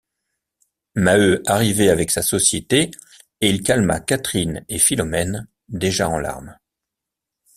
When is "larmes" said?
6.17-6.57